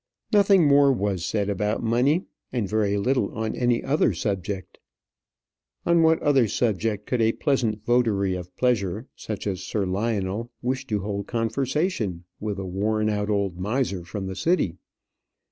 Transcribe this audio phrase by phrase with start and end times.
[0.33, 4.79] Nothing more was said about money, and very little on any other subject.
[5.85, 10.87] On what other subject could a pleasant votary of pleasure, such as Sir Lionel, wish
[10.87, 14.77] to hold conversation with a worn out old miser from the city?